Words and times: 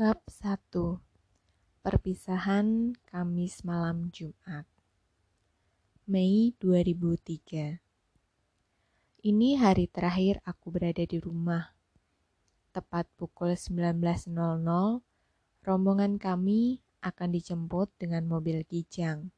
Bab 0.00 0.16
1 0.32 0.72
Perpisahan 1.84 2.96
Kamis 3.04 3.60
malam 3.68 4.08
Jumat 4.08 4.64
Mei 6.08 6.56
2003 6.56 7.84
Ini 9.20 9.48
hari 9.60 9.92
terakhir 9.92 10.40
aku 10.48 10.72
berada 10.72 11.04
di 11.04 11.20
rumah. 11.20 11.76
Tepat 12.72 13.12
pukul 13.20 13.52
19.00, 13.52 14.32
rombongan 15.68 16.16
kami 16.16 16.80
akan 17.04 17.28
dijemput 17.36 17.92
dengan 18.00 18.24
mobil 18.24 18.64
kijang. 18.64 19.28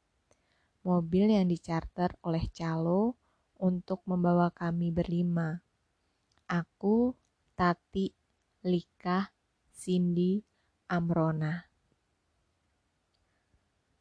Mobil 0.87 1.27
yang 1.27 1.51
dicarter 1.51 2.15
oleh 2.23 2.47
Calo 2.55 3.19
untuk 3.59 3.99
membawa 4.07 4.47
kami 4.55 4.95
berlima. 4.95 5.59
Aku, 6.47 7.19
Tati, 7.51 8.15
Lika, 8.63 9.27
Cindy, 9.75 10.52
Amrona. 10.91 11.71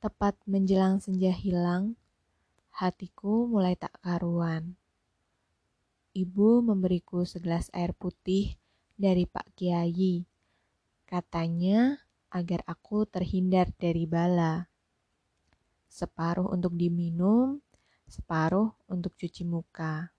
Tepat 0.03 0.35
menjelang 0.51 0.99
senja 0.99 1.31
hilang, 1.31 1.95
hatiku 2.75 3.47
mulai 3.47 3.79
tak 3.79 3.95
karuan. 4.03 4.75
Ibu 6.11 6.67
memberiku 6.67 7.23
segelas 7.23 7.71
air 7.71 7.95
putih 7.95 8.59
dari 8.99 9.31
Pak 9.31 9.55
Kiai. 9.55 10.27
Katanya 11.07 12.03
agar 12.35 12.67
aku 12.67 13.07
terhindar 13.07 13.71
dari 13.79 14.03
bala. 14.11 14.67
Separuh 15.87 16.51
untuk 16.51 16.75
diminum, 16.75 17.63
separuh 18.11 18.75
untuk 18.91 19.15
cuci 19.15 19.47
muka. 19.47 20.11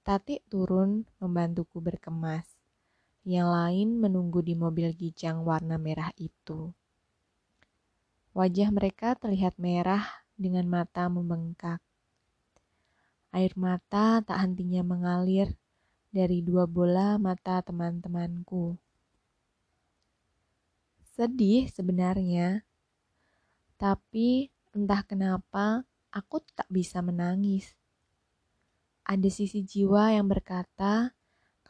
Tati 0.00 0.40
turun 0.48 1.04
membantuku 1.20 1.78
berkemas 1.84 2.59
yang 3.28 3.52
lain 3.52 4.00
menunggu 4.00 4.40
di 4.40 4.56
mobil 4.56 4.96
gijang 4.96 5.44
warna 5.44 5.76
merah 5.76 6.08
itu. 6.16 6.72
Wajah 8.32 8.70
mereka 8.72 9.18
terlihat 9.18 9.58
merah 9.60 10.06
dengan 10.38 10.64
mata 10.70 11.10
membengkak. 11.10 11.82
Air 13.30 13.52
mata 13.54 14.24
tak 14.24 14.38
hentinya 14.40 14.82
mengalir 14.82 15.54
dari 16.10 16.42
dua 16.42 16.66
bola 16.66 17.20
mata 17.20 17.62
teman-temanku. 17.62 18.74
Sedih 21.14 21.68
sebenarnya, 21.68 22.64
tapi 23.76 24.48
entah 24.72 25.04
kenapa 25.04 25.84
aku 26.10 26.42
tak 26.56 26.66
bisa 26.72 27.04
menangis. 27.04 27.76
Ada 29.06 29.28
sisi 29.28 29.62
jiwa 29.62 30.14
yang 30.14 30.26
berkata, 30.30 31.12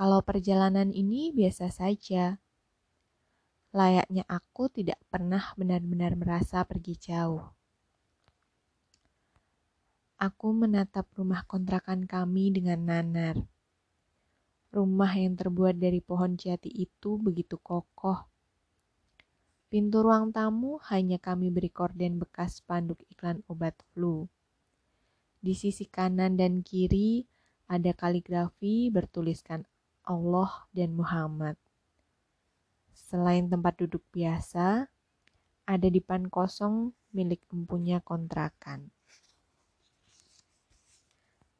kalau 0.01 0.25
perjalanan 0.25 0.97
ini 0.97 1.29
biasa 1.29 1.69
saja. 1.69 2.41
Layaknya 3.77 4.25
aku 4.25 4.73
tidak 4.73 4.97
pernah 5.12 5.53
benar-benar 5.61 6.17
merasa 6.17 6.65
pergi 6.65 6.97
jauh. 6.97 7.45
Aku 10.17 10.56
menatap 10.56 11.05
rumah 11.21 11.45
kontrakan 11.45 12.09
kami 12.09 12.48
dengan 12.48 12.81
nanar. 12.81 13.45
Rumah 14.73 15.12
yang 15.21 15.37
terbuat 15.37 15.77
dari 15.77 16.01
pohon 16.01 16.33
jati 16.41 16.73
itu 16.73 17.21
begitu 17.21 17.61
kokoh. 17.61 18.25
Pintu 19.69 20.01
ruang 20.01 20.33
tamu 20.33 20.81
hanya 20.89 21.21
kami 21.21 21.53
beri 21.53 21.69
korden 21.69 22.17
bekas 22.17 22.65
spanduk 22.65 23.05
iklan 23.12 23.45
obat 23.53 23.77
flu. 23.93 24.33
Di 25.45 25.53
sisi 25.53 25.84
kanan 25.84 26.41
dan 26.41 26.65
kiri 26.65 27.28
ada 27.69 27.93
kaligrafi 27.93 28.89
bertuliskan 28.89 29.69
Allah 30.11 30.66
dan 30.75 30.98
Muhammad. 30.98 31.55
Selain 32.91 33.47
tempat 33.47 33.78
duduk 33.78 34.03
biasa, 34.11 34.91
ada 35.70 35.86
dipan 35.86 36.27
kosong 36.27 36.91
milik 37.14 37.47
empunya 37.55 38.03
kontrakan. 38.03 38.91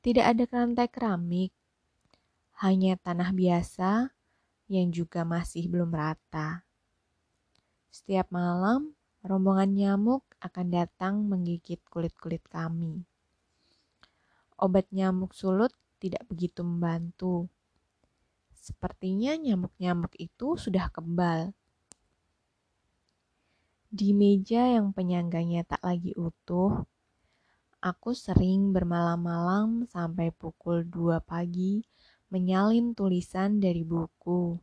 Tidak 0.03 0.27
ada 0.27 0.43
lantai 0.51 0.91
keramik, 0.91 1.55
hanya 2.59 2.99
tanah 2.99 3.31
biasa 3.31 4.11
yang 4.67 4.91
juga 4.91 5.23
masih 5.23 5.71
belum 5.71 5.95
rata. 5.95 6.67
Setiap 7.95 8.35
malam, 8.35 8.99
rombongan 9.23 9.71
nyamuk 9.77 10.27
akan 10.43 10.67
datang 10.75 11.23
menggigit 11.23 11.79
kulit-kulit 11.87 12.43
kami. 12.51 13.07
Obat 14.59 14.91
nyamuk 14.91 15.37
sulut 15.37 15.71
tidak 16.01 16.25
begitu 16.27 16.65
membantu 16.65 17.53
Sepertinya 18.71 19.35
nyamuk-nyamuk 19.35 20.15
itu 20.15 20.55
sudah 20.55 20.87
kebal. 20.95 21.51
Di 23.91 24.15
meja 24.15 24.71
yang 24.71 24.95
penyangganya 24.95 25.67
tak 25.67 25.83
lagi 25.83 26.15
utuh, 26.15 26.87
aku 27.83 28.15
sering 28.15 28.71
bermalam-malam 28.71 29.91
sampai 29.91 30.31
pukul 30.31 30.87
2 30.87 31.19
pagi 31.19 31.83
menyalin 32.31 32.95
tulisan 32.95 33.59
dari 33.59 33.83
buku. 33.83 34.55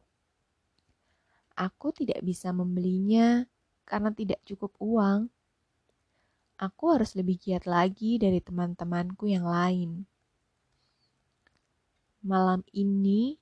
Aku 1.60 1.92
tidak 1.92 2.24
bisa 2.24 2.56
membelinya 2.56 3.44
karena 3.84 4.16
tidak 4.16 4.40
cukup 4.48 4.72
uang. 4.80 5.28
Aku 6.56 6.96
harus 6.96 7.12
lebih 7.20 7.36
giat 7.36 7.68
lagi 7.68 8.16
dari 8.16 8.40
teman-temanku 8.40 9.28
yang 9.28 9.44
lain. 9.44 10.08
Malam 12.24 12.64
ini, 12.72 13.36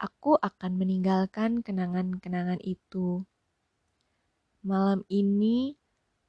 aku 0.00 0.40
akan 0.40 0.80
meninggalkan 0.80 1.60
kenangan-kenangan 1.60 2.56
itu. 2.64 3.20
Malam 4.64 5.04
ini, 5.12 5.76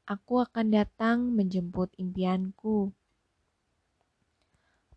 aku 0.04 0.44
akan 0.44 0.76
datang 0.76 1.32
menjemput 1.32 1.96
impianku. 1.96 2.92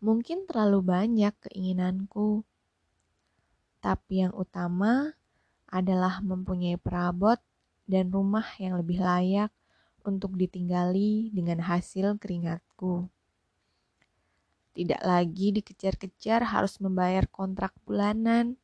Mungkin 0.03 0.43
terlalu 0.43 0.83
banyak 0.83 1.31
keinginanku, 1.47 2.43
tapi 3.79 4.27
yang 4.27 4.35
utama 4.35 5.15
adalah 5.71 6.19
mempunyai 6.19 6.75
perabot 6.75 7.39
dan 7.87 8.11
rumah 8.11 8.45
yang 8.59 8.75
lebih 8.75 8.99
layak 8.99 9.55
untuk 10.03 10.35
ditinggali 10.35 11.31
dengan 11.31 11.63
hasil 11.63 12.19
keringatku. 12.19 13.07
Tidak 14.75 14.99
lagi 14.99 15.55
dikejar-kejar 15.55 16.51
harus 16.51 16.83
membayar 16.83 17.23
kontrak 17.31 17.71
bulanan 17.87 18.59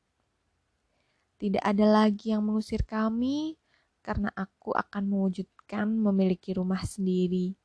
tidak 1.41 1.65
ada 1.65 1.85
lagi 1.89 2.29
yang 2.29 2.45
mengusir 2.45 2.85
kami 2.85 3.57
karena 4.05 4.29
aku 4.37 4.77
akan 4.77 5.09
mewujudkan 5.09 5.89
memiliki 5.89 6.53
rumah 6.53 6.85
sendiri. 6.85 7.57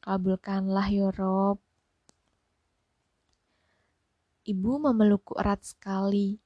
Kabulkanlah 0.00 0.88
ya 0.88 1.12
Rob. 1.12 1.60
Ibu 4.48 4.72
memelukku 4.88 5.36
erat 5.36 5.68
sekali. 5.68 6.40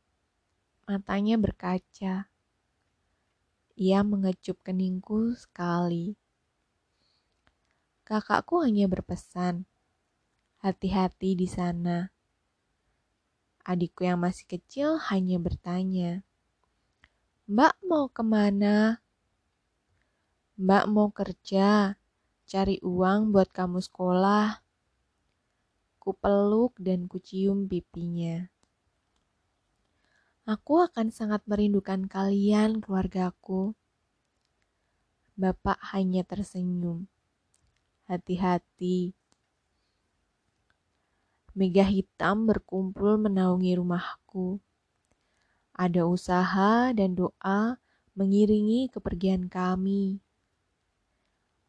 Matanya 0.90 1.38
berkaca. 1.38 2.26
Ia 3.78 4.00
mengecup 4.02 4.58
keningku 4.66 5.38
sekali. 5.38 6.18
Kakakku 8.02 8.66
hanya 8.66 8.90
berpesan, 8.90 9.62
hati-hati 10.58 11.38
di 11.38 11.46
sana. 11.46 12.10
Adikku 13.70 14.02
yang 14.02 14.18
masih 14.18 14.50
kecil 14.50 14.98
hanya 15.14 15.38
bertanya, 15.38 16.26
Mbak 17.46 17.74
mau 17.86 18.10
ke 18.10 18.22
mana? 18.26 18.98
Mbak 20.58 20.84
mau 20.90 21.14
kerja, 21.14 21.94
cari 22.50 22.82
uang 22.82 23.30
buat 23.30 23.46
kamu 23.54 23.78
sekolah. 23.78 24.58
Ku 26.02 26.10
peluk 26.18 26.74
dan 26.82 27.06
ku 27.06 27.22
cium 27.22 27.70
pipinya. 27.70 28.50
Aku 30.50 30.82
akan 30.82 31.14
sangat 31.14 31.46
merindukan 31.46 32.10
kalian, 32.10 32.82
keluargaku. 32.82 33.78
Bapak 35.38 35.78
hanya 35.94 36.26
tersenyum. 36.26 37.06
Hati-hati, 38.10 39.14
Mega 41.60 41.84
hitam 41.84 42.48
berkumpul 42.48 43.20
menaungi 43.20 43.76
rumahku. 43.76 44.56
Ada 45.76 46.08
usaha 46.08 46.88
dan 46.96 47.12
doa 47.12 47.76
mengiringi 48.16 48.88
kepergian 48.88 49.44
kami. 49.44 50.24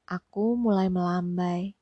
Aku 0.08 0.56
mulai 0.56 0.88
melambai. 0.88 1.76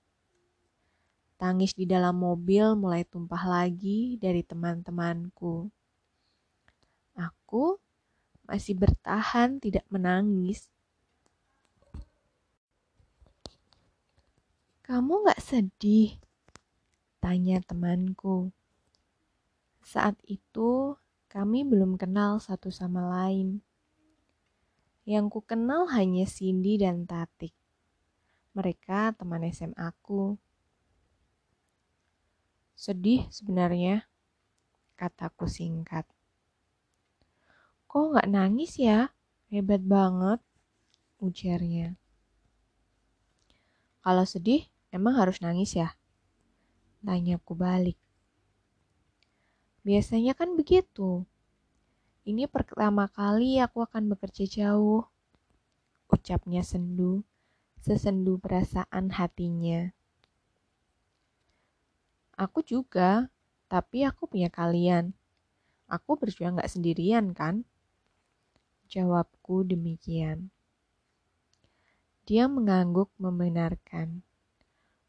Tangis 1.37 1.77
di 1.77 1.85
dalam 1.85 2.17
mobil 2.17 2.73
mulai 2.73 3.05
tumpah 3.05 3.45
lagi 3.45 4.17
dari 4.17 4.41
teman-temanku. 4.41 5.69
Aku 7.13 7.77
masih 8.49 8.73
bertahan 8.73 9.61
tidak 9.61 9.85
menangis. 9.93 10.65
Kamu 14.81 15.29
gak 15.29 15.45
sedih? 15.45 16.17
Tanya 17.19 17.59
temanku. 17.59 18.55
Saat 19.83 20.15
itu 20.23 20.95
kami 21.27 21.67
belum 21.67 21.99
kenal 21.99 22.39
satu 22.39 22.71
sama 22.71 23.03
lain. 23.11 23.59
Yang 25.03 25.25
ku 25.27 25.39
kenal 25.43 25.91
hanya 25.91 26.23
Cindy 26.23 26.79
dan 26.79 27.03
Tatik. 27.03 27.51
Mereka 28.55 29.19
teman 29.19 29.43
SMA 29.51 29.75
aku. 29.75 30.39
Sedih 32.79 33.27
sebenarnya, 33.27 34.07
kataku 34.95 35.51
singkat. 35.51 36.07
Kok 37.91 38.15
nggak 38.15 38.31
nangis 38.31 38.79
ya? 38.79 39.11
Hebat 39.51 39.83
banget, 39.83 40.39
ujarnya. 41.19 41.99
Kalau 43.99 44.23
sedih, 44.23 44.63
emang 44.95 45.19
harus 45.19 45.43
nangis 45.43 45.75
ya? 45.75 45.98
Tanyaku 46.99 47.55
balik. 47.55 47.95
Biasanya 49.87 50.35
kan 50.35 50.59
begitu. 50.59 51.23
Ini 52.27 52.51
pertama 52.51 53.07
kali 53.07 53.63
aku 53.63 53.87
akan 53.87 54.11
bekerja 54.11 54.43
jauh. 54.43 55.07
Ucapnya 56.11 56.59
sendu, 56.59 57.23
sesendu 57.79 58.35
perasaan 58.35 59.15
hatinya. 59.15 59.95
Aku 62.35 62.59
juga, 62.67 63.31
tapi 63.71 64.03
aku 64.03 64.27
punya 64.27 64.51
kalian. 64.51 65.15
Aku 65.87 66.19
berjuang 66.19 66.59
gak 66.59 66.67
sendirian 66.67 67.31
kan? 67.31 67.63
Jawabku 68.91 69.63
demikian. 69.63 70.51
Dia 72.27 72.51
mengangguk 72.51 73.09
membenarkan. 73.15 74.21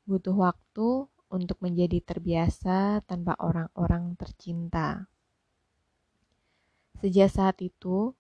Butuh 0.07 0.39
waktu 0.39 1.10
untuk 1.31 1.63
menjadi 1.63 2.03
terbiasa 2.03 3.07
tanpa 3.07 3.39
orang-orang 3.39 4.19
tercinta. 4.19 5.07
Sejak 6.99 7.31
saat 7.31 7.63
itu, 7.63 8.13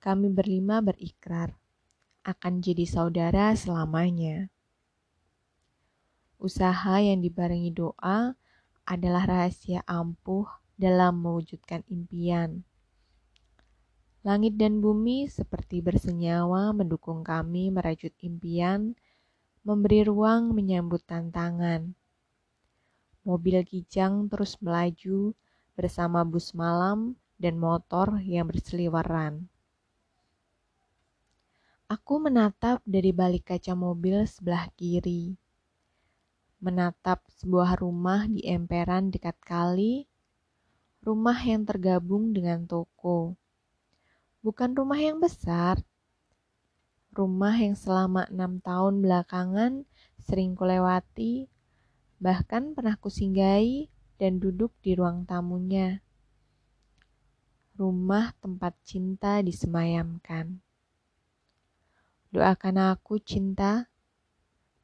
kami 0.00 0.32
berlima 0.32 0.80
berikrar 0.80 1.54
akan 2.24 2.64
jadi 2.64 2.88
saudara 2.88 3.52
selamanya. 3.52 4.48
Usaha 6.40 6.98
yang 7.04 7.20
dibarengi 7.20 7.70
doa 7.70 8.32
adalah 8.88 9.24
rahasia 9.28 9.84
ampuh 9.84 10.48
dalam 10.74 11.20
mewujudkan 11.20 11.84
impian. 11.92 12.64
Langit 14.24 14.56
dan 14.56 14.80
bumi 14.80 15.28
seperti 15.28 15.84
bersenyawa 15.84 16.72
mendukung 16.72 17.20
kami 17.20 17.68
merajut 17.68 18.12
impian, 18.24 18.96
memberi 19.68 20.00
ruang 20.08 20.56
menyambut 20.56 21.04
tantangan 21.04 21.92
Mobil 23.24 23.64
kijang 23.64 24.28
terus 24.28 24.60
melaju 24.60 25.32
bersama 25.72 26.20
bus 26.28 26.52
malam 26.52 27.16
dan 27.40 27.56
motor 27.56 28.20
yang 28.20 28.44
berseliweran. 28.44 29.48
Aku 31.88 32.20
menatap 32.20 32.84
dari 32.84 33.16
balik 33.16 33.48
kaca 33.48 33.72
mobil 33.72 34.28
sebelah 34.28 34.68
kiri. 34.76 35.40
Menatap 36.60 37.24
sebuah 37.40 37.80
rumah 37.80 38.28
di 38.28 38.44
emperan 38.44 39.08
dekat 39.08 39.40
kali, 39.40 40.04
rumah 41.00 41.36
yang 41.40 41.64
tergabung 41.64 42.36
dengan 42.36 42.68
toko. 42.68 43.36
Bukan 44.44 44.76
rumah 44.76 45.00
yang 45.00 45.16
besar, 45.16 45.80
rumah 47.16 47.56
yang 47.56 47.72
selama 47.72 48.28
enam 48.28 48.60
tahun 48.60 49.00
belakangan 49.00 49.88
sering 50.20 50.52
kulewati 50.52 51.48
Bahkan 52.24 52.72
pernah 52.72 52.96
kusinggahi 52.96 53.92
dan 54.16 54.40
duduk 54.40 54.72
di 54.80 54.96
ruang 54.96 55.28
tamunya. 55.28 56.00
Rumah 57.76 58.32
tempat 58.40 58.72
cinta 58.80 59.44
disemayamkan. 59.44 60.64
Doakan 62.32 62.96
aku 62.96 63.20
cinta, 63.20 63.92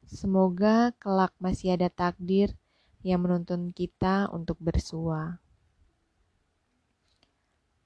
semoga 0.05 0.93
kelak 1.01 1.33
masih 1.41 1.73
ada 1.73 1.89
takdir 1.89 2.53
yang 3.01 3.25
menuntun 3.25 3.73
kita 3.73 4.29
untuk 4.29 4.61
bersua. 4.61 5.41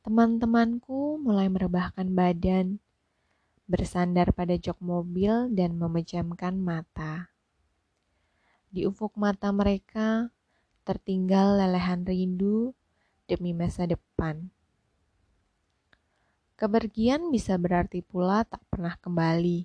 Teman-temanku 0.04 1.16
mulai 1.16 1.48
merebahkan 1.48 2.12
badan, 2.12 2.84
bersandar 3.72 4.36
pada 4.36 4.60
jok 4.60 4.84
mobil 4.84 5.48
dan 5.56 5.80
memejamkan 5.80 6.60
mata. 6.60 7.35
Di 8.76 8.84
ufuk 8.84 9.16
mata 9.16 9.56
mereka 9.56 10.28
tertinggal 10.84 11.64
lelehan 11.64 12.04
rindu 12.04 12.76
demi 13.24 13.56
masa 13.56 13.88
depan. 13.88 14.52
Kepergian 16.60 17.32
bisa 17.32 17.56
berarti 17.56 18.04
pula 18.04 18.44
tak 18.44 18.60
pernah 18.68 19.00
kembali. 19.00 19.64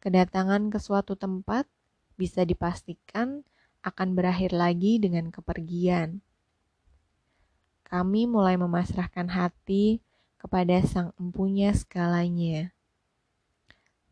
Kedatangan 0.00 0.72
ke 0.72 0.80
suatu 0.80 1.12
tempat 1.12 1.68
bisa 2.16 2.40
dipastikan 2.48 3.44
akan 3.84 4.16
berakhir 4.16 4.56
lagi 4.56 4.96
dengan 4.96 5.28
kepergian. 5.28 6.24
Kami 7.84 8.24
mulai 8.24 8.56
memasrahkan 8.56 9.28
hati 9.28 10.00
kepada 10.40 10.80
sang 10.88 11.12
empunya 11.20 11.76
segalanya. 11.76 12.72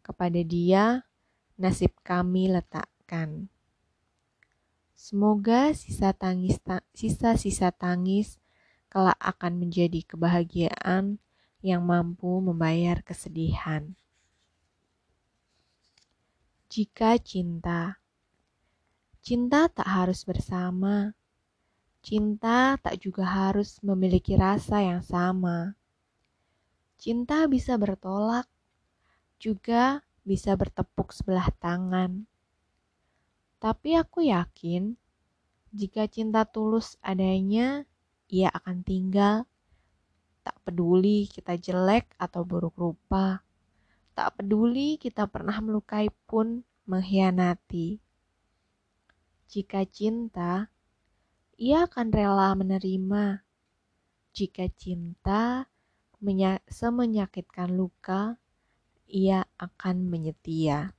Kepada 0.05 0.45
dia, 0.45 1.09
nasib 1.57 1.97
kami 2.05 2.53
letakkan. 2.53 3.49
Semoga 5.03 5.75
sisa 5.75 6.15
tangis 6.15 6.63
sisa-sisa 6.95 7.75
tangis 7.75 8.39
kelak 8.87 9.19
akan 9.19 9.59
menjadi 9.59 10.07
kebahagiaan 10.07 11.19
yang 11.59 11.83
mampu 11.83 12.39
membayar 12.39 13.03
kesedihan. 13.03 13.99
Jika 16.71 17.19
cinta 17.19 17.99
Cinta 19.27 19.67
tak 19.67 19.91
harus 19.91 20.23
bersama. 20.23 21.19
Cinta 21.99 22.79
tak 22.79 23.03
juga 23.03 23.27
harus 23.27 23.83
memiliki 23.83 24.39
rasa 24.39 24.87
yang 24.87 25.03
sama. 25.03 25.75
Cinta 26.95 27.51
bisa 27.51 27.75
bertolak, 27.75 28.47
juga 29.43 30.07
bisa 30.23 30.55
bertepuk 30.55 31.11
sebelah 31.11 31.51
tangan. 31.59 32.31
Tapi 33.63 33.95
aku 33.95 34.27
yakin, 34.27 34.99
jika 35.71 36.11
cinta 36.11 36.43
tulus 36.43 36.99
adanya, 36.99 37.87
ia 38.27 38.51
akan 38.51 38.83
tinggal. 38.83 39.47
Tak 40.43 40.59
peduli 40.67 41.31
kita 41.31 41.55
jelek 41.55 42.11
atau 42.19 42.43
buruk 42.43 42.75
rupa. 42.75 43.47
Tak 44.19 44.43
peduli 44.43 44.99
kita 44.99 45.31
pernah 45.31 45.63
melukai 45.63 46.11
pun 46.27 46.67
mengkhianati. 46.91 48.03
Jika 49.47 49.87
cinta, 49.87 50.67
ia 51.55 51.87
akan 51.87 52.11
rela 52.11 52.59
menerima. 52.59 53.47
Jika 54.35 54.67
cinta 54.75 55.71
semenyakitkan 56.67 57.71
luka, 57.71 58.43
ia 59.07 59.47
akan 59.55 60.11
menyetia. 60.11 60.99